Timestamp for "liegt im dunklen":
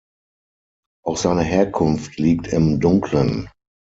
2.17-3.51